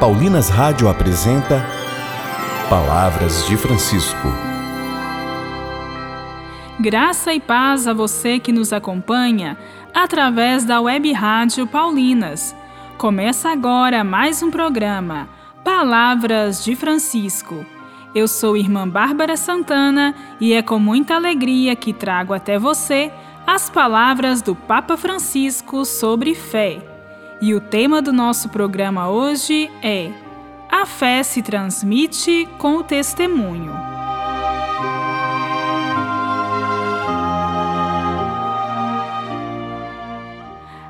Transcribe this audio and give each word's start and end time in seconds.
Paulinas 0.00 0.48
Rádio 0.48 0.88
apresenta 0.88 1.60
Palavras 2.70 3.44
de 3.48 3.56
Francisco. 3.56 4.28
Graça 6.78 7.34
e 7.34 7.40
paz 7.40 7.88
a 7.88 7.92
você 7.92 8.38
que 8.38 8.52
nos 8.52 8.72
acompanha 8.72 9.58
através 9.92 10.64
da 10.64 10.80
Web 10.80 11.10
Rádio 11.12 11.66
Paulinas. 11.66 12.54
Começa 12.96 13.50
agora 13.50 14.04
mais 14.04 14.40
um 14.40 14.52
programa, 14.52 15.28
Palavras 15.64 16.64
de 16.64 16.76
Francisco. 16.76 17.66
Eu 18.14 18.28
sou 18.28 18.56
irmã 18.56 18.88
Bárbara 18.88 19.36
Santana 19.36 20.14
e 20.40 20.52
é 20.52 20.62
com 20.62 20.78
muita 20.78 21.16
alegria 21.16 21.74
que 21.74 21.92
trago 21.92 22.32
até 22.32 22.56
você 22.56 23.10
as 23.44 23.68
palavras 23.68 24.42
do 24.42 24.54
Papa 24.54 24.96
Francisco 24.96 25.84
sobre 25.84 26.36
fé. 26.36 26.97
E 27.40 27.54
o 27.54 27.60
tema 27.60 28.02
do 28.02 28.12
nosso 28.12 28.48
programa 28.48 29.08
hoje 29.08 29.70
é 29.80 30.10
A 30.68 30.84
fé 30.84 31.22
se 31.22 31.40
transmite 31.40 32.48
com 32.58 32.78
o 32.78 32.82
testemunho. 32.82 33.72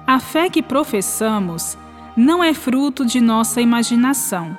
A 0.06 0.18
fé 0.18 0.48
que 0.48 0.62
professamos 0.62 1.76
não 2.16 2.42
é 2.42 2.54
fruto 2.54 3.04
de 3.04 3.20
nossa 3.20 3.60
imaginação. 3.60 4.56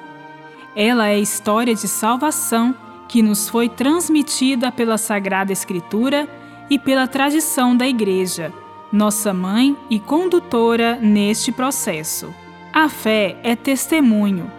Ela 0.75 1.07
é 1.09 1.19
história 1.19 1.73
de 1.73 1.87
salvação 1.87 2.75
que 3.07 3.23
nos 3.23 3.49
foi 3.49 3.67
transmitida 3.67 4.71
pela 4.71 4.99
Sagrada 4.99 5.51
Escritura 5.51 6.29
e 6.69 6.77
pela 6.77 7.07
tradição 7.07 7.75
da 7.75 7.87
Igreja 7.87 8.53
nossa 8.91 9.33
mãe 9.33 9.77
e 9.89 9.99
condutora 9.99 10.95
neste 10.95 11.51
processo. 11.51 12.33
A 12.73 12.89
fé 12.89 13.37
é 13.43 13.55
testemunho. 13.55 14.51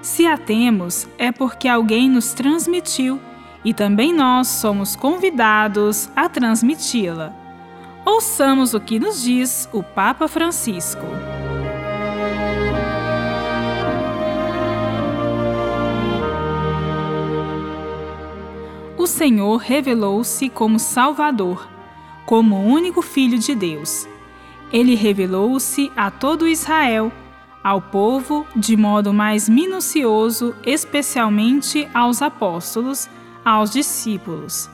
Se 0.00 0.26
a 0.26 0.36
temos, 0.36 1.08
é 1.18 1.32
porque 1.32 1.68
alguém 1.68 2.08
nos 2.08 2.32
transmitiu 2.32 3.20
e 3.64 3.72
também 3.72 4.12
nós 4.12 4.48
somos 4.48 4.94
convidados 4.94 6.10
a 6.14 6.28
transmiti-la. 6.28 7.32
Ouçamos 8.04 8.74
o 8.74 8.80
que 8.80 8.98
nos 8.98 9.22
diz 9.22 9.68
o 9.72 9.82
Papa 9.82 10.28
Francisco. 10.28 11.06
O 18.98 19.06
Senhor 19.06 19.56
revelou-se 19.56 20.48
como 20.48 20.78
Salvador 20.78 21.73
como 22.26 22.56
o 22.56 22.64
único 22.64 23.02
Filho 23.02 23.38
de 23.38 23.54
Deus. 23.54 24.08
Ele 24.72 24.94
revelou-se 24.94 25.90
a 25.96 26.10
todo 26.10 26.48
Israel, 26.48 27.12
ao 27.62 27.80
povo, 27.80 28.46
de 28.54 28.76
modo 28.76 29.12
mais 29.12 29.48
minucioso, 29.48 30.54
especialmente 30.64 31.88
aos 31.94 32.20
apóstolos, 32.20 33.08
aos 33.44 33.70
discípulos. 33.70 34.68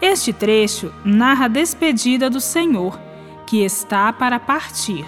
Este 0.00 0.32
trecho 0.32 0.92
narra 1.04 1.44
a 1.44 1.48
despedida 1.48 2.30
do 2.30 2.40
Senhor, 2.40 2.98
que 3.46 3.62
está 3.62 4.12
para 4.12 4.40
partir. 4.40 5.04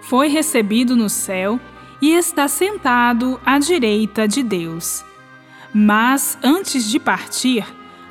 Foi 0.00 0.28
recebido 0.28 0.96
no 0.96 1.08
céu 1.08 1.60
e 2.00 2.12
está 2.14 2.48
sentado 2.48 3.40
à 3.44 3.58
direita 3.58 4.26
de 4.26 4.42
Deus. 4.42 5.04
Mas 5.72 6.38
antes 6.42 6.88
de 6.90 6.98
partir, 6.98 7.64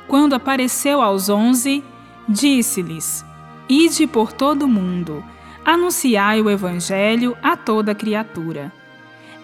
quando 0.08 0.34
apareceu 0.34 1.02
aos 1.02 1.28
onze, 1.28 1.84
Disse-lhes: 2.28 3.24
Ide 3.68 4.06
por 4.06 4.32
todo 4.32 4.64
o 4.64 4.68
mundo, 4.68 5.24
anunciai 5.64 6.40
o 6.40 6.50
Evangelho 6.50 7.36
a 7.42 7.56
toda 7.56 7.94
criatura. 7.94 8.72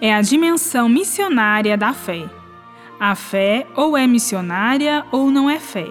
É 0.00 0.14
a 0.14 0.20
dimensão 0.20 0.88
missionária 0.88 1.76
da 1.76 1.92
fé. 1.92 2.28
A 3.00 3.14
fé 3.14 3.66
ou 3.74 3.96
é 3.96 4.06
missionária 4.06 5.04
ou 5.10 5.30
não 5.30 5.48
é 5.48 5.58
fé. 5.58 5.88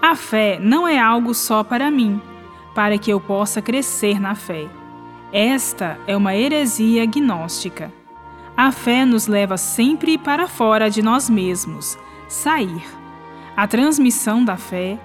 A 0.00 0.14
fé 0.14 0.58
não 0.60 0.86
é 0.86 0.98
algo 0.98 1.34
só 1.34 1.64
para 1.64 1.90
mim, 1.90 2.20
para 2.74 2.98
que 2.98 3.10
eu 3.10 3.20
possa 3.20 3.62
crescer 3.62 4.20
na 4.20 4.34
fé. 4.34 4.68
Esta 5.32 5.98
é 6.06 6.16
uma 6.16 6.34
heresia 6.34 7.04
gnóstica. 7.06 7.92
A 8.56 8.70
fé 8.70 9.04
nos 9.04 9.26
leva 9.26 9.56
sempre 9.56 10.16
para 10.16 10.46
fora 10.46 10.88
de 10.88 11.02
nós 11.02 11.28
mesmos, 11.28 11.98
sair. 12.28 12.84
A 13.56 13.66
transmissão 13.66 14.44
da 14.44 14.56
fé 14.56 14.98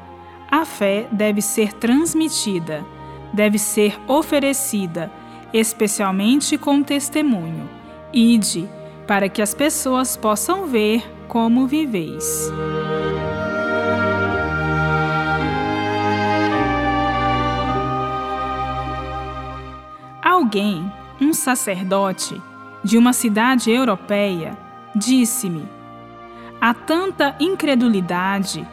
a 0.51 0.65
fé 0.65 1.07
deve 1.09 1.41
ser 1.41 1.71
transmitida, 1.71 2.85
deve 3.31 3.57
ser 3.57 3.97
oferecida, 4.05 5.09
especialmente 5.53 6.57
com 6.57 6.83
testemunho. 6.83 7.69
Ide, 8.11 8.67
para 9.07 9.29
que 9.29 9.41
as 9.41 9.53
pessoas 9.53 10.17
possam 10.17 10.67
ver 10.67 11.09
como 11.29 11.65
viveis. 11.65 12.51
Alguém, 20.21 20.91
um 21.21 21.33
sacerdote 21.33 22.41
de 22.83 22.97
uma 22.97 23.13
cidade 23.13 23.71
europeia, 23.71 24.57
disse-me: 24.93 25.65
há 26.59 26.73
tanta 26.73 27.35
incredulidade 27.39 28.67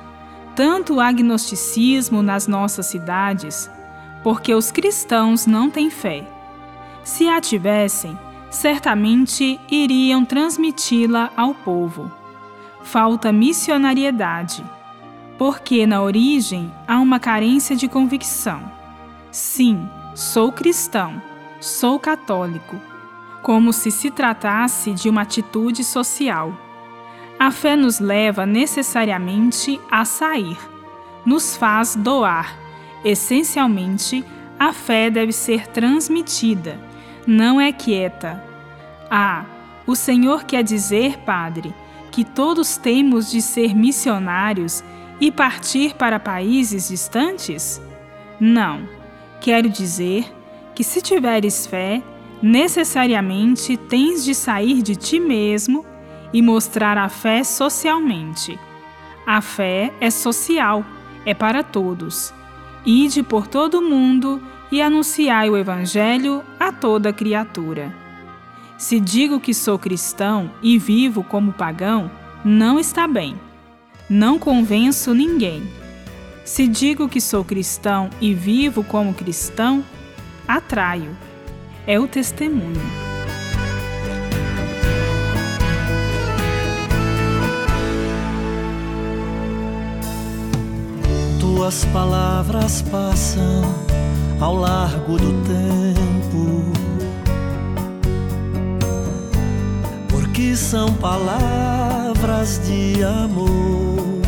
tanto 0.59 0.99
agnosticismo 0.99 2.21
nas 2.21 2.49
nossas 2.49 2.87
cidades, 2.87 3.71
porque 4.25 4.53
os 4.53 4.73
cristãos 4.73 5.47
não 5.47 5.71
têm 5.71 5.89
fé. 5.89 6.27
Se 7.05 7.29
a 7.29 7.41
tivessem, 7.41 8.19
certamente 8.51 9.61
iriam 9.71 10.25
transmiti-la 10.25 11.31
ao 11.37 11.55
povo. 11.55 12.11
Falta 12.83 13.31
missionariedade, 13.31 14.65
porque 15.39 15.87
na 15.87 16.03
origem 16.03 16.73
há 16.89 16.99
uma 16.99 17.21
carência 17.21 17.77
de 17.77 17.87
convicção. 17.87 18.61
Sim, 19.31 19.89
sou 20.13 20.51
cristão, 20.51 21.23
sou 21.61 22.01
católico, 22.01 22.75
como 23.45 23.73
se 23.73 23.93
se 23.93 24.11
tratasse 24.11 24.91
de 24.91 25.09
uma 25.09 25.23
atitude 25.23 25.85
social 25.85 26.53
a 27.39 27.51
fé 27.51 27.77
nos 27.77 28.01
leva 28.01 28.45
necessariamente 28.45 29.81
a 29.91 30.05
sair, 30.05 30.59
nos 31.25 31.57
faz 31.57 31.95
doar. 31.95 32.57
Essencialmente, 33.05 34.25
a 34.59 34.73
fé 34.73 35.09
deve 35.09 35.33
ser 35.33 35.69
transmitida, 35.69 36.81
não 37.27 37.61
é 37.61 37.71
quieta. 37.71 38.43
Ah, 39.09 39.45
o 39.87 39.95
Senhor 39.95 40.45
quer 40.45 40.65
dizer, 40.65 41.19
Padre, 41.19 41.73
que 42.11 42.25
todos 42.25 42.77
temos 42.77 43.31
de 43.31 43.41
ser 43.41 43.75
missionários 43.75 44.83
e 45.21 45.31
partir 45.31 45.95
para 45.95 46.19
países 46.19 46.89
distantes? 46.89 47.81
Não. 48.41 48.89
Quero 49.41 49.69
dizer 49.69 50.27
que 50.75 50.83
se 50.83 51.01
tiveres 51.01 51.67
fé, 51.67 52.03
necessariamente 52.43 53.77
tens 53.77 54.25
de 54.25 54.35
sair 54.35 54.83
de 54.83 54.97
ti 54.97 55.21
mesmo 55.21 55.87
e 56.33 56.43
mostrar 56.43 56.99
a 56.99 57.09
fé 57.09 57.43
socialmente. 57.43 58.59
A 59.27 59.41
fé 59.41 59.93
é 60.01 60.11
social, 60.11 60.85
é 61.25 61.35
para 61.35 61.63
todos. 61.63 62.33
Ide 62.85 63.23
por 63.23 63.47
todo 63.47 63.79
o 63.79 63.83
mundo 63.83 64.43
e 64.71 64.81
anunciai 64.81 65.51
o 65.51 65.57
Evangelho 65.57 66.43
a 66.59 66.73
toda 66.73 67.13
criatura. 67.13 67.93
Se 68.77 69.01
digo 69.01 69.41
que 69.41 69.53
sou 69.53 69.79
cristão 69.79 70.51
e 70.63 70.79
vivo 70.79 71.25
como 71.25 71.53
pagão, 71.53 72.11
não 72.45 72.79
está 72.79 73.09
bem. 73.09 73.35
Não 74.09 74.39
convenço 74.39 75.13
ninguém. 75.13 75.63
Se 76.45 76.67
digo 76.67 77.09
que 77.09 77.21
sou 77.21 77.45
cristão 77.45 78.09
e 78.21 78.33
vivo 78.33 78.83
como 78.83 79.13
cristão, 79.13 79.85
atraio. 80.47 81.15
É 81.87 81.99
o 81.99 82.07
testemunho. 82.07 83.08
Tuas 91.69 91.85
palavras 91.93 92.81
passam 92.81 93.75
ao 94.41 94.57
largo 94.57 95.19
do 95.19 95.33
tempo, 95.43 96.73
porque 100.09 100.57
são 100.57 100.95
palavras 100.95 102.59
de 102.67 103.05
amor. 103.05 104.23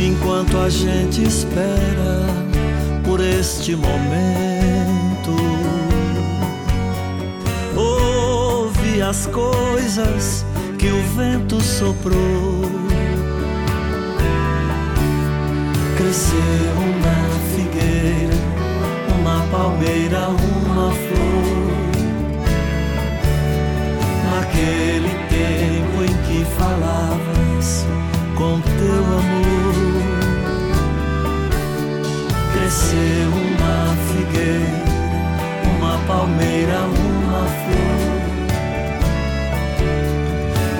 Enquanto 0.00 0.58
a 0.58 0.68
gente 0.68 1.22
espera 1.22 2.26
por 3.04 3.20
este 3.20 3.76
momento, 3.76 5.36
ouve 7.76 9.02
as 9.02 9.28
coisas 9.28 10.44
que 10.76 10.88
o 10.88 11.00
vento 11.14 11.60
soprou 11.60 12.87
crescer 16.08 16.72
uma 16.78 17.20
figueira, 17.54 18.38
uma 19.20 19.44
palmeira, 19.50 20.28
uma 20.30 20.90
flor. 20.90 21.68
Naquele 24.24 25.12
tempo 25.28 25.96
em 26.04 26.16
que 26.26 26.38
falavas 26.56 27.84
com 28.36 28.58
teu 28.62 29.04
amor, 29.18 29.74
crescer 32.54 33.28
uma 33.28 33.76
figueira, 34.08 34.84
uma 35.76 35.94
palmeira, 36.06 36.78
uma 36.86 37.44
flor. 37.60 38.16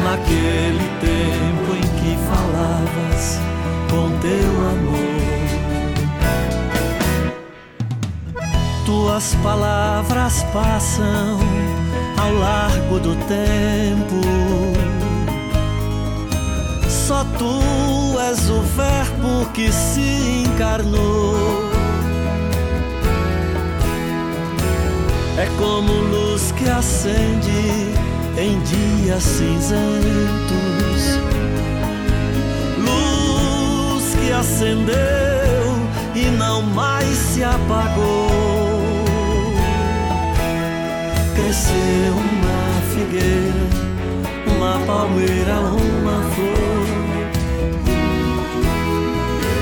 Naquele 0.05 0.89
tempo 1.03 1.69
em 1.77 1.87
que 2.01 2.17
falavas 2.31 3.39
com 3.91 4.09
teu 4.21 4.53
amor. 4.71 5.18
Tuas 9.19 9.35
palavras 9.43 10.44
passam 10.53 11.41
ao 12.17 12.32
largo 12.35 13.00
do 13.00 13.17
tempo. 13.26 14.20
Só 16.88 17.25
tu 17.37 18.17
és 18.20 18.49
o 18.49 18.61
Verbo 18.61 19.50
que 19.53 19.73
se 19.73 20.44
encarnou. 20.47 21.35
É 25.37 25.49
como 25.59 25.93
luz 25.93 26.53
que 26.53 26.70
acende 26.70 27.91
em 28.37 28.61
dias 28.61 29.25
cinzentos. 29.25 29.82
Luz 32.87 34.15
que 34.15 34.32
acendeu 34.32 34.94
e 36.15 36.31
não 36.38 36.62
mais 36.62 37.19
se 37.19 37.43
apagou. 37.43 38.48
Cresceu 41.58 42.14
uma 42.14 42.81
figueira, 42.94 43.66
uma 44.46 44.78
palmeira, 44.87 45.58
uma 45.58 46.22
flor. 46.31 46.87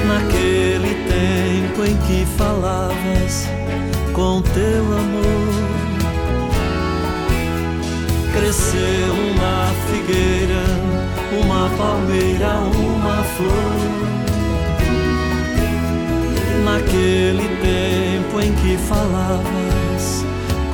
Naquele 0.07 0.93
tempo 1.09 1.85
em 1.87 1.97
que 2.07 2.27
falavas 2.37 3.49
com 4.13 4.43
teu 4.43 4.85
amor. 4.85 5.55
Cresceu 8.35 9.15
uma 9.33 9.73
figueira, 9.89 10.65
uma 11.43 11.71
palmeira, 11.79 12.59
uma 12.77 13.25
flor. 13.25 13.81
Naquele 16.63 17.49
tempo 17.63 18.39
em 18.43 18.53
que 18.53 18.77
falavas 18.87 19.86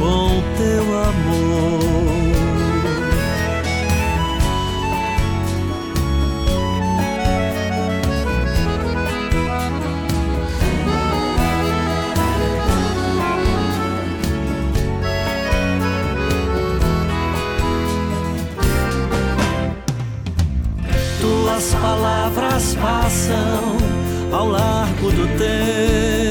com 0.02 0.42
teu 0.56 0.84
amor. 1.00 1.78
Tuas 21.20 21.74
palavras 21.74 22.74
passam 22.74 23.76
ao 24.32 24.48
largo 24.48 25.12
do 25.12 25.38
tempo. 25.38 26.21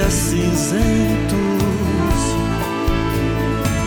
Dias 0.00 0.12
cinzentos. 0.12 1.36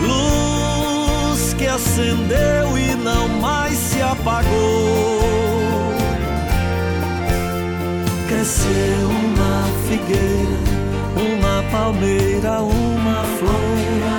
Luz 0.06 1.54
que 1.54 1.66
acendeu 1.66 2.78
e 2.78 2.94
não 2.94 3.28
mais 3.40 3.76
se 3.76 4.00
apagou. 4.00 5.20
Cresceu 8.28 9.08
uma 9.08 9.64
figueira, 9.88 10.58
uma 11.16 11.62
palmeira, 11.70 12.62
uma 12.62 13.24
flor. 13.38 14.13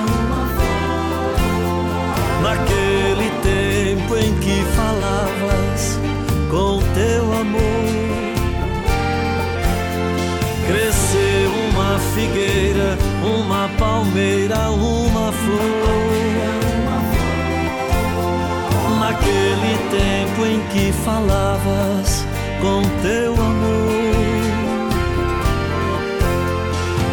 Falavas 21.16 22.26
com 22.62 22.82
teu 23.02 23.34
amor. 23.34 23.96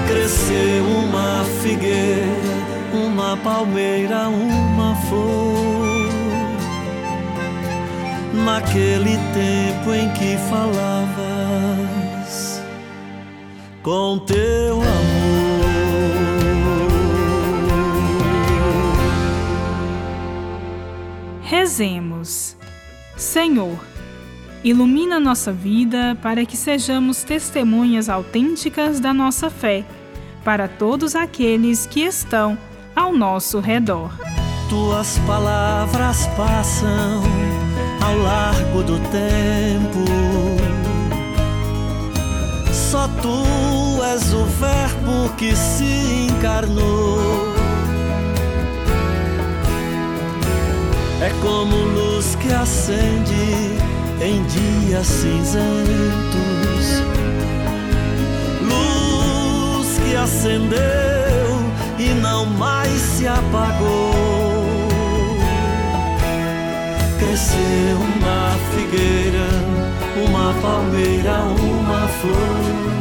Cresceu 0.09 0.85
uma 0.85 1.45
figueira, 1.63 2.27
uma 2.93 3.37
palmeira, 3.37 4.29
uma 4.29 4.97
flor. 5.03 6.11
Naquele 8.45 9.17
tempo 9.33 9.95
em 9.95 10.11
que 10.15 10.37
falavas 10.51 11.13
com 13.85 14.19
teu 14.19 14.83
amor. 14.83 15.63
Rezemos. 21.43 22.57
Senhor, 23.17 23.92
ilumina 24.65 25.19
nossa 25.19 25.53
vida 25.53 26.17
para 26.23 26.45
que 26.45 26.57
sejamos 26.57 27.25
testemunhas 27.25 28.09
autênticas 28.09 29.01
da 29.01 29.13
nossa 29.13 29.51
fé 29.51 29.85
para 30.45 30.69
todos 30.69 31.15
aqueles 31.15 31.87
que 31.87 32.01
estão 32.01 32.57
ao 32.95 33.13
nosso 33.13 33.61
redor. 33.61 34.13
Tuas 34.69 35.19
palavras 35.27 36.27
passam 36.37 37.23
ao 38.01 38.17
largo 38.19 38.83
do 38.83 38.99
tempo. 39.11 40.05
Só 42.73 43.09
tu 43.21 44.03
és 44.05 44.33
o 44.33 44.45
Verbo 44.45 45.35
que 45.37 45.55
se 45.57 46.29
encarnou. 46.31 47.53
É 51.21 51.31
como 51.41 51.77
luz 51.77 52.35
que 52.37 52.53
acende 52.53 53.82
dias 54.93 55.07
cinzentos. 55.07 55.63
Luz 58.61 59.99
que 60.05 60.15
acendeu 60.15 60.79
e 61.99 62.09
não 62.21 62.45
mais 62.45 63.01
se 63.01 63.27
apagou. 63.27 64.13
Cresceu 67.19 67.97
uma 67.97 68.59
figueira, 68.73 69.49
uma 70.29 70.53
palmeira, 70.61 71.39
uma 71.59 72.09
flor. 72.21 72.93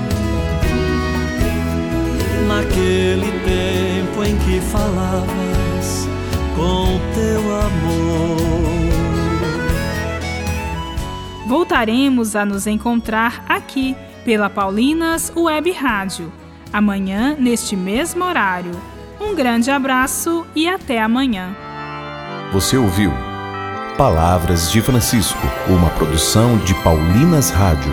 Naquele 2.48 3.32
tempo 3.44 4.24
em 4.24 4.38
que 4.38 4.62
falavas 4.62 6.08
com 6.56 7.00
teu 7.14 7.42
amor. 7.60 8.61
Voltaremos 11.52 12.34
a 12.34 12.46
nos 12.46 12.66
encontrar 12.66 13.44
aqui 13.50 13.94
pela 14.24 14.50
Paulinas 14.50 15.34
Web 15.36 15.70
Rádio, 15.74 16.32
amanhã 16.72 17.36
neste 17.38 17.76
mesmo 17.76 18.24
horário. 18.24 18.72
Um 19.20 19.36
grande 19.36 19.70
abraço 19.70 20.48
e 20.56 20.66
até 20.70 21.02
amanhã. 21.02 21.54
Você 22.54 22.78
ouviu 22.78 23.12
Palavras 23.98 24.72
de 24.72 24.82
Francisco, 24.82 25.46
uma 25.68 25.90
produção 25.90 26.58
de 26.60 26.74
Paulinas 26.76 27.50
Rádio. 27.50 27.92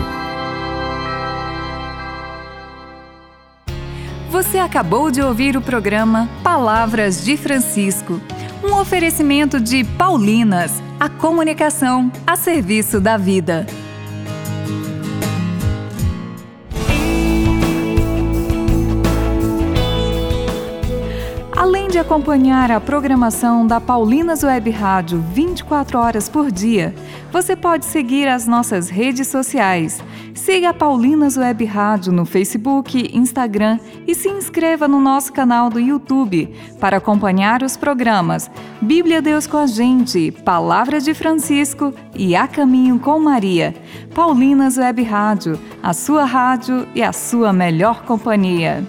Você 4.29 4.57
acabou 4.57 5.11
de 5.11 5.21
ouvir 5.21 5.57
o 5.57 5.61
programa 5.61 6.29
Palavras 6.41 7.25
de 7.25 7.35
Francisco, 7.35 8.21
um 8.63 8.73
oferecimento 8.79 9.59
de 9.59 9.83
Paulinas, 9.83 10.81
a 10.99 11.07
comunicação 11.07 12.11
a 12.27 12.35
serviço 12.35 12.99
da 12.99 13.15
vida. 13.15 13.65
Além 21.55 21.87
de 21.87 21.97
acompanhar 21.97 22.69
a 22.69 22.81
programação 22.81 23.65
da 23.65 23.79
Paulinas 23.79 24.43
Web 24.43 24.69
Rádio 24.71 25.23
24 25.33 25.97
horas 25.97 26.27
por 26.27 26.51
dia, 26.51 26.93
você 27.31 27.55
pode 27.55 27.85
seguir 27.85 28.27
as 28.27 28.45
nossas 28.45 28.89
redes 28.89 29.29
sociais. 29.29 30.03
Siga 30.49 30.71
a 30.71 30.73
Paulinas 30.73 31.37
Web 31.37 31.63
Rádio 31.63 32.11
no 32.11 32.25
Facebook, 32.25 33.15
Instagram 33.15 33.79
e 34.07 34.15
se 34.15 34.29
inscreva 34.29 34.87
no 34.87 34.99
nosso 34.99 35.31
canal 35.31 35.69
do 35.69 35.79
YouTube 35.79 36.51
para 36.79 36.97
acompanhar 36.97 37.61
os 37.61 37.77
programas 37.77 38.49
Bíblia 38.81 39.21
Deus 39.21 39.45
com 39.45 39.57
a 39.57 39.67
Gente, 39.67 40.31
Palavra 40.31 40.99
de 40.99 41.13
Francisco 41.13 41.93
e 42.15 42.35
A 42.35 42.47
Caminho 42.47 42.97
com 42.97 43.19
Maria. 43.19 43.75
Paulinas 44.15 44.75
Web 44.79 45.03
Rádio, 45.03 45.59
a 45.83 45.93
sua 45.93 46.25
rádio 46.25 46.87
e 46.95 47.03
a 47.03 47.13
sua 47.13 47.53
melhor 47.53 48.01
companhia. 48.01 48.83